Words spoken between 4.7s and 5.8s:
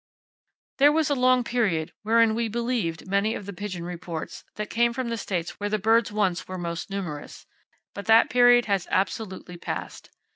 came from the states where the